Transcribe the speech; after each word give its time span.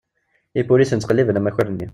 Ipulisen 0.61 0.97
ttqelliben 0.99 1.35
amakar-nni. 1.39 1.87